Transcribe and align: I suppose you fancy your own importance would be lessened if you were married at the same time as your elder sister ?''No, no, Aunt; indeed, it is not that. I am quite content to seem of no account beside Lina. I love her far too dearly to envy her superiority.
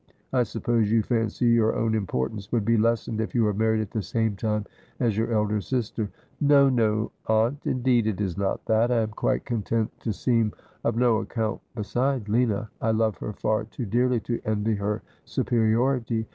I 0.33 0.41
suppose 0.41 0.91
you 0.91 1.03
fancy 1.03 1.45
your 1.45 1.75
own 1.75 1.93
importance 1.93 2.51
would 2.51 2.65
be 2.65 2.75
lessened 2.75 3.21
if 3.21 3.35
you 3.35 3.43
were 3.43 3.53
married 3.53 3.81
at 3.81 3.91
the 3.91 4.01
same 4.01 4.35
time 4.35 4.65
as 4.99 5.15
your 5.15 5.31
elder 5.31 5.61
sister 5.61 6.09
?''No, 6.53 6.69
no, 6.69 7.11
Aunt; 7.27 7.59
indeed, 7.67 8.07
it 8.07 8.19
is 8.19 8.35
not 8.35 8.65
that. 8.65 8.89
I 8.89 9.01
am 9.03 9.09
quite 9.11 9.45
content 9.45 9.91
to 9.99 10.11
seem 10.11 10.53
of 10.83 10.95
no 10.97 11.17
account 11.17 11.61
beside 11.75 12.29
Lina. 12.29 12.71
I 12.81 12.89
love 12.89 13.17
her 13.19 13.33
far 13.33 13.65
too 13.65 13.85
dearly 13.85 14.19
to 14.21 14.41
envy 14.43 14.73
her 14.73 15.03
superiority. 15.23 16.25